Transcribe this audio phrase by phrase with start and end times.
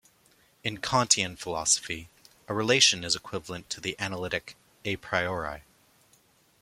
[0.63, 2.09] In Kantian philosophy,
[2.47, 5.61] a relation is equivalent to the analytic "a priori".